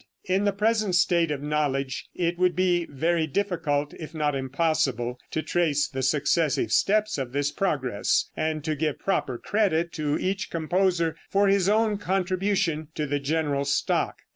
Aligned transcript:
In 0.25 0.45
the 0.45 0.51
present 0.51 0.95
state 0.95 1.29
of 1.29 1.43
knowledge 1.43 2.07
it 2.15 2.39
would 2.39 2.55
be 2.55 2.85
very 2.89 3.27
difficult, 3.27 3.93
if 3.93 4.15
not 4.15 4.33
impossible, 4.33 5.19
to 5.29 5.43
trace 5.43 5.87
the 5.87 6.01
successive 6.01 6.71
steps 6.71 7.19
of 7.19 7.33
this 7.33 7.51
progress, 7.51 8.27
and 8.35 8.63
to 8.63 8.73
give 8.75 8.97
proper 8.97 9.37
credit 9.37 9.91
to 9.93 10.17
each 10.17 10.49
composer 10.49 11.15
for 11.29 11.47
his 11.47 11.69
own 11.69 11.99
contribution 11.99 12.87
to 12.95 13.05
the 13.05 13.19
general 13.19 13.63
stock. 13.63 14.17